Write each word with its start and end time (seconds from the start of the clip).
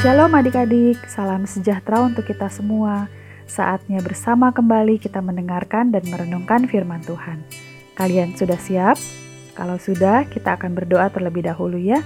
Shalom 0.00 0.32
adik-adik, 0.32 0.96
salam 1.12 1.44
sejahtera 1.44 2.00
untuk 2.00 2.24
kita 2.24 2.48
semua. 2.48 3.12
Saatnya 3.44 4.00
bersama 4.00 4.48
kembali 4.48 4.96
kita 4.96 5.20
mendengarkan 5.20 5.92
dan 5.92 6.00
merenungkan 6.08 6.64
firman 6.64 7.04
Tuhan. 7.04 7.44
Kalian 8.00 8.32
sudah 8.32 8.56
siap? 8.56 8.96
Kalau 9.52 9.76
sudah, 9.76 10.24
kita 10.24 10.56
akan 10.56 10.72
berdoa 10.72 11.12
terlebih 11.12 11.44
dahulu 11.44 11.76
ya. 11.76 12.00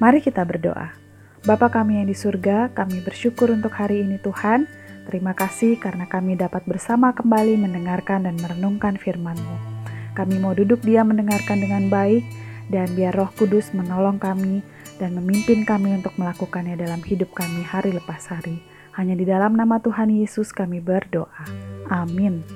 Mari 0.00 0.24
kita 0.24 0.40
berdoa. 0.40 0.96
Bapa 1.44 1.68
kami 1.68 2.00
yang 2.00 2.08
di 2.08 2.16
surga, 2.16 2.72
kami 2.72 3.04
bersyukur 3.04 3.52
untuk 3.52 3.76
hari 3.76 4.08
ini 4.08 4.16
Tuhan. 4.24 4.64
Terima 5.04 5.36
kasih 5.36 5.76
karena 5.76 6.08
kami 6.08 6.40
dapat 6.40 6.64
bersama 6.64 7.12
kembali 7.12 7.60
mendengarkan 7.60 8.24
dan 8.24 8.40
merenungkan 8.40 8.96
firman-Mu. 8.96 9.84
Kami 10.16 10.40
mau 10.40 10.56
duduk 10.56 10.80
dia 10.80 11.04
mendengarkan 11.04 11.60
dengan 11.60 11.92
baik, 11.92 12.24
dan 12.72 12.88
biar 12.96 13.12
roh 13.12 13.28
kudus 13.36 13.76
menolong 13.76 14.16
kami 14.16 14.64
dan 14.98 15.18
memimpin 15.18 15.66
kami 15.66 15.98
untuk 15.98 16.14
melakukannya 16.14 16.78
dalam 16.78 17.02
hidup 17.02 17.34
kami 17.34 17.66
hari 17.66 17.90
lepas 17.94 18.30
hari. 18.30 18.62
Hanya 18.94 19.18
di 19.18 19.26
dalam 19.26 19.58
nama 19.58 19.82
Tuhan 19.82 20.10
Yesus 20.10 20.54
kami 20.54 20.78
berdoa. 20.78 21.44
Amin. 21.90 22.46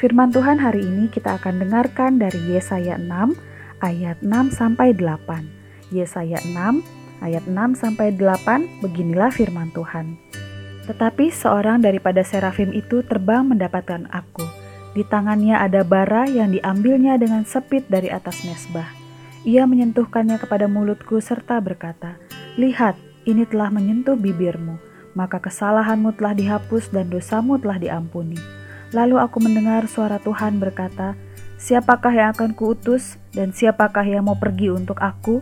Firman 0.00 0.32
Tuhan 0.32 0.56
hari 0.56 0.80
ini 0.80 1.12
kita 1.12 1.36
akan 1.36 1.60
dengarkan 1.60 2.16
dari 2.16 2.40
Yesaya 2.48 2.96
6 2.96 3.36
ayat 3.84 4.18
6 4.24 4.52
sampai 4.52 4.96
8. 4.96 5.92
Yesaya 5.92 6.40
6 6.40 6.80
ayat 7.20 7.44
6 7.44 7.76
sampai 7.76 8.16
8 8.16 8.80
beginilah 8.80 9.28
firman 9.28 9.68
Tuhan. 9.76 10.16
Tetapi 10.88 11.32
seorang 11.32 11.84
daripada 11.84 12.24
serafim 12.24 12.72
itu 12.72 13.04
terbang 13.04 13.44
mendapatkan 13.44 14.08
aku. 14.08 14.44
Di 14.96 15.04
tangannya 15.04 15.56
ada 15.56 15.84
bara 15.84 16.24
yang 16.28 16.52
diambilnya 16.52 17.20
dengan 17.20 17.44
sepit 17.44 17.84
dari 17.88 18.08
atas 18.08 18.44
mesbah 18.44 19.03
ia 19.44 19.68
menyentuhkannya 19.68 20.40
kepada 20.40 20.64
mulutku 20.64 21.20
serta 21.20 21.60
berkata, 21.60 22.16
Lihat, 22.56 22.96
ini 23.28 23.44
telah 23.44 23.68
menyentuh 23.68 24.16
bibirmu, 24.16 24.80
maka 25.12 25.36
kesalahanmu 25.36 26.16
telah 26.16 26.32
dihapus 26.32 26.88
dan 26.88 27.12
dosamu 27.12 27.60
telah 27.60 27.76
diampuni. 27.76 28.40
Lalu 28.96 29.20
aku 29.20 29.44
mendengar 29.44 29.84
suara 29.84 30.16
Tuhan 30.16 30.56
berkata, 30.56 31.12
Siapakah 31.60 32.12
yang 32.12 32.28
akan 32.32 32.56
kuutus 32.56 33.20
dan 33.32 33.52
siapakah 33.52 34.04
yang 34.04 34.28
mau 34.28 34.36
pergi 34.36 34.72
untuk 34.72 35.00
aku? 35.00 35.40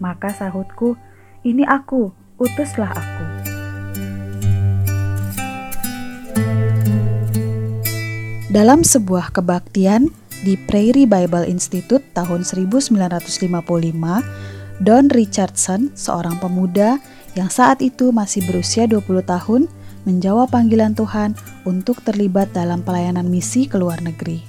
Maka 0.00 0.32
sahutku, 0.32 0.96
ini 1.44 1.64
aku, 1.68 2.12
utuslah 2.40 2.92
aku. 2.92 3.24
Dalam 8.52 8.84
sebuah 8.84 9.32
kebaktian, 9.32 10.12
di 10.42 10.58
Prairie 10.58 11.06
Bible 11.06 11.46
Institute 11.46 12.02
tahun 12.12 12.42
1955, 12.42 13.48
Don 14.82 15.06
Richardson, 15.14 15.94
seorang 15.94 16.42
pemuda 16.42 16.98
yang 17.38 17.46
saat 17.46 17.78
itu 17.80 18.10
masih 18.10 18.42
berusia 18.50 18.90
20 18.90 19.22
tahun, 19.22 19.70
menjawab 20.02 20.50
panggilan 20.50 20.98
Tuhan 20.98 21.38
untuk 21.62 22.02
terlibat 22.02 22.50
dalam 22.50 22.82
pelayanan 22.82 23.30
misi 23.30 23.70
ke 23.70 23.78
luar 23.78 24.02
negeri. 24.02 24.42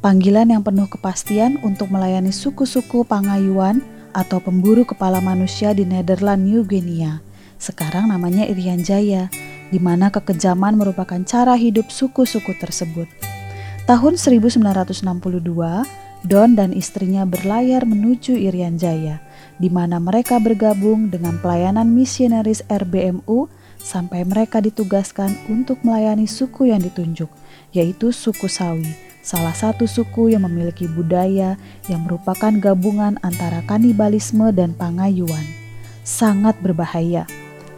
Panggilan 0.00 0.48
yang 0.48 0.64
penuh 0.64 0.88
kepastian 0.88 1.60
untuk 1.60 1.92
melayani 1.92 2.32
suku-suku 2.32 3.04
Pangayuan 3.04 3.84
atau 4.16 4.40
pemburu 4.40 4.88
kepala 4.88 5.20
manusia 5.20 5.76
di 5.76 5.84
Nederland, 5.84 6.48
New 6.48 6.64
Guinea. 6.64 7.20
Sekarang 7.60 8.08
namanya 8.08 8.48
Irian 8.48 8.80
Jaya, 8.80 9.28
di 9.68 9.76
mana 9.76 10.08
kekejaman 10.08 10.80
merupakan 10.80 11.20
cara 11.28 11.52
hidup 11.58 11.92
suku-suku 11.92 12.56
tersebut. 12.56 13.25
Tahun 13.86 14.18
1962, 14.18 15.06
Don 16.26 16.50
dan 16.58 16.74
istrinya 16.74 17.22
berlayar 17.22 17.86
menuju 17.86 18.34
Irian 18.34 18.74
Jaya, 18.74 19.22
di 19.62 19.70
mana 19.70 20.02
mereka 20.02 20.42
bergabung 20.42 21.06
dengan 21.06 21.38
pelayanan 21.38 21.94
misionaris 21.94 22.66
RBMU 22.66 23.46
sampai 23.78 24.26
mereka 24.26 24.58
ditugaskan 24.58 25.38
untuk 25.46 25.78
melayani 25.86 26.26
suku 26.26 26.74
yang 26.74 26.82
ditunjuk, 26.82 27.30
yaitu 27.70 28.10
suku 28.10 28.50
Sawi, 28.50 28.90
salah 29.22 29.54
satu 29.54 29.86
suku 29.86 30.34
yang 30.34 30.42
memiliki 30.42 30.90
budaya 30.90 31.54
yang 31.86 32.02
merupakan 32.02 32.50
gabungan 32.58 33.22
antara 33.22 33.62
kanibalisme 33.70 34.50
dan 34.50 34.74
pangayuan. 34.74 35.46
Sangat 36.02 36.58
berbahaya. 36.58 37.22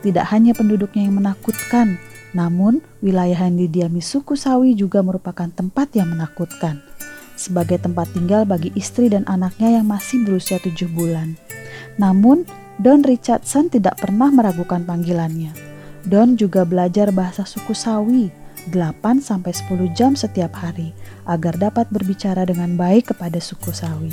Tidak 0.01 0.25
hanya 0.33 0.57
penduduknya 0.57 1.05
yang 1.05 1.21
menakutkan, 1.21 2.01
namun, 2.37 2.85
wilayah 3.01 3.49
yang 3.49 3.57
didiami 3.57 4.05
suku 4.05 4.37
Sawi 4.37 4.77
juga 4.77 5.01
merupakan 5.01 5.49
tempat 5.49 5.97
yang 5.97 6.13
menakutkan, 6.13 6.85
sebagai 7.39 7.81
tempat 7.81 8.13
tinggal 8.13 8.45
bagi 8.45 8.69
istri 8.77 9.09
dan 9.09 9.25
anaknya 9.25 9.81
yang 9.81 9.87
masih 9.89 10.21
berusia 10.29 10.61
tujuh 10.61 10.91
bulan. 10.93 11.41
Namun, 11.97 12.45
Don 12.79 13.03
Richardson 13.03 13.73
tidak 13.73 13.99
pernah 13.99 14.29
meragukan 14.31 14.85
panggilannya. 14.85 15.51
Don 16.07 16.39
juga 16.39 16.63
belajar 16.63 17.11
bahasa 17.11 17.43
suku 17.43 17.75
Sawi 17.75 18.31
8-10 18.71 19.97
jam 19.97 20.13
setiap 20.15 20.53
hari 20.55 20.93
agar 21.25 21.57
dapat 21.57 21.89
berbicara 21.89 22.45
dengan 22.45 22.77
baik 22.77 23.11
kepada 23.11 23.41
suku 23.41 23.73
Sawi. 23.73 24.13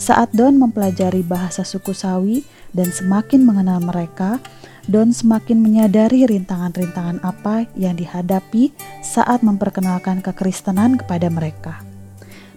Saat 0.00 0.34
Don 0.34 0.58
mempelajari 0.58 1.22
bahasa 1.22 1.62
suku 1.62 1.94
Sawi 1.94 2.42
dan 2.74 2.90
semakin 2.90 3.46
mengenal 3.46 3.78
mereka, 3.78 4.42
Don 4.90 5.14
semakin 5.14 5.62
menyadari 5.62 6.26
rintangan-rintangan 6.26 7.22
apa 7.22 7.70
yang 7.78 7.94
dihadapi 7.94 8.74
saat 8.98 9.46
memperkenalkan 9.46 10.18
kekristenan 10.18 10.98
kepada 10.98 11.30
mereka. 11.30 11.86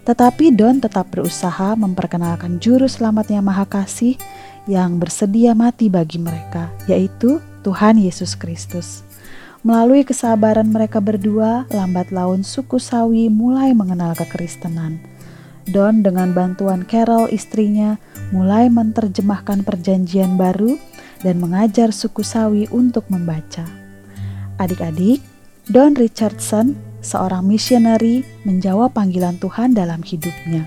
Tetapi 0.02 0.54
Don 0.54 0.82
tetap 0.82 1.10
berusaha 1.14 1.78
memperkenalkan 1.78 2.58
juru 2.58 2.90
selamat 2.90 3.30
yang 3.30 3.46
maha 3.46 3.66
kasih 3.66 4.18
yang 4.66 4.98
bersedia 4.98 5.54
mati 5.54 5.86
bagi 5.86 6.18
mereka, 6.18 6.66
yaitu 6.90 7.38
Tuhan 7.62 7.98
Yesus 8.02 8.34
Kristus. 8.34 9.06
Melalui 9.66 10.06
kesabaran 10.06 10.70
mereka 10.70 11.02
berdua, 11.02 11.66
lambat 11.74 12.14
laun 12.14 12.46
suku 12.46 12.78
Sawi 12.78 13.26
mulai 13.26 13.74
mengenal 13.74 14.14
kekristenan. 14.14 14.98
Don 15.66 16.06
dengan 16.06 16.30
bantuan 16.30 16.86
Carol 16.86 17.26
istrinya 17.34 17.98
mulai 18.30 18.70
menerjemahkan 18.70 19.66
perjanjian 19.66 20.38
baru 20.38 20.78
dan 21.20 21.40
mengajar 21.40 21.94
suku 21.94 22.20
Sawi 22.24 22.68
untuk 22.72 23.08
membaca. 23.12 23.64
Adik-adik, 24.56 25.20
Don 25.68 25.92
Richardson, 25.96 26.76
seorang 27.04 27.44
misioneri, 27.44 28.24
menjawab 28.48 28.96
panggilan 28.96 29.36
Tuhan 29.36 29.76
dalam 29.76 30.00
hidupnya. 30.00 30.64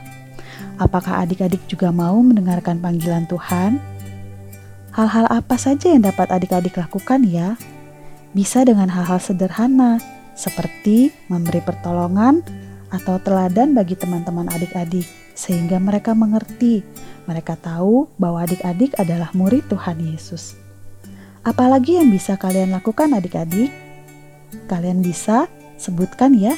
Apakah 0.79 1.27
adik-adik 1.27 1.59
juga 1.67 1.91
mau 1.91 2.15
mendengarkan 2.23 2.79
panggilan 2.79 3.27
Tuhan? 3.27 3.81
Hal-hal 4.95 5.27
apa 5.27 5.59
saja 5.59 5.91
yang 5.91 6.07
dapat 6.07 6.31
adik-adik 6.31 6.79
lakukan 6.79 7.27
ya? 7.27 7.59
Bisa 8.31 8.63
dengan 8.63 8.87
hal-hal 8.87 9.19
sederhana, 9.19 9.99
seperti 10.39 11.11
memberi 11.27 11.59
pertolongan 11.59 12.39
atau 12.89 13.19
teladan 13.19 13.75
bagi 13.75 13.99
teman-teman 13.99 14.47
adik-adik, 14.49 15.05
sehingga 15.35 15.77
mereka 15.77 16.15
mengerti 16.15 16.81
mereka 17.29 17.53
tahu 17.53 18.09
bahwa 18.17 18.41
adik-adik 18.41 18.97
adalah 18.97 19.29
murid 19.37 19.69
Tuhan 19.69 20.01
Yesus. 20.01 20.57
Apalagi 21.45 22.01
yang 22.01 22.09
bisa 22.09 22.33
kalian 22.41 22.73
lakukan 22.73 23.13
adik-adik? 23.13 23.69
Kalian 24.65 25.05
bisa 25.05 25.45
sebutkan 25.77 26.33
ya. 26.33 26.57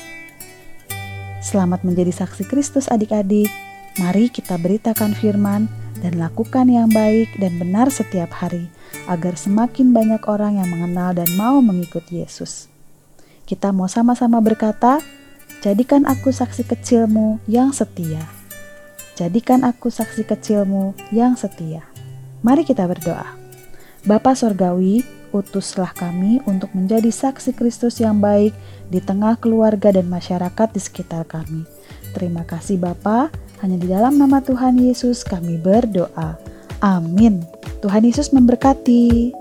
Selamat 1.43 1.83
menjadi 1.83 2.15
saksi 2.23 2.47
Kristus 2.47 2.87
adik-adik. 2.87 3.51
Mari 3.99 4.31
kita 4.31 4.55
beritakan 4.55 5.11
firman 5.11 5.67
dan 5.99 6.15
lakukan 6.15 6.71
yang 6.71 6.87
baik 6.87 7.27
dan 7.35 7.59
benar 7.59 7.91
setiap 7.91 8.31
hari 8.31 8.71
agar 9.11 9.35
semakin 9.35 9.91
banyak 9.91 10.23
orang 10.31 10.63
yang 10.63 10.71
mengenal 10.71 11.11
dan 11.11 11.27
mau 11.35 11.59
mengikut 11.59 12.07
Yesus. 12.07 12.71
Kita 13.43 13.75
mau 13.75 13.91
sama-sama 13.91 14.39
berkata, 14.39 15.03
"Jadikan 15.59 16.07
aku 16.07 16.31
saksi 16.31 16.63
kecilmu 16.63 17.43
yang 17.51 17.75
setia." 17.75 18.40
Jadikan 19.21 19.61
aku 19.61 19.93
saksi 19.93 20.25
kecilmu 20.25 20.97
yang 21.13 21.37
setia. 21.37 21.85
Mari 22.41 22.65
kita 22.65 22.89
berdoa. 22.89 23.37
Bapa 24.01 24.33
Sorgawi, 24.33 25.05
utuslah 25.29 25.93
kami 25.93 26.41
untuk 26.49 26.73
menjadi 26.73 27.13
saksi 27.13 27.53
Kristus 27.53 28.01
yang 28.01 28.17
baik 28.17 28.49
di 28.89 28.97
tengah 28.97 29.37
keluarga 29.37 29.93
dan 29.93 30.09
masyarakat 30.09 30.73
di 30.73 30.81
sekitar 30.81 31.29
kami. 31.29 31.69
Terima 32.17 32.41
kasih 32.49 32.81
Bapa, 32.81 33.29
hanya 33.61 33.77
di 33.77 33.93
dalam 33.93 34.17
nama 34.17 34.41
Tuhan 34.41 34.81
Yesus 34.81 35.21
kami 35.21 35.61
berdoa. 35.61 36.41
Amin. 36.81 37.45
Tuhan 37.85 38.01
Yesus 38.01 38.33
memberkati. 38.33 39.37